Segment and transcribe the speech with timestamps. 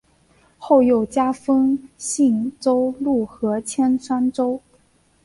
[0.57, 4.59] 后又加封信州路和铅山州。